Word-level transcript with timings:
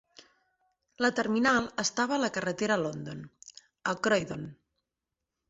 La 1.05 1.11
terminal 1.19 1.67
estava 1.83 2.15
a 2.17 2.23
la 2.23 2.31
carretera 2.39 2.79
London, 2.85 3.23
a 3.93 3.97
Croydon. 4.09 4.51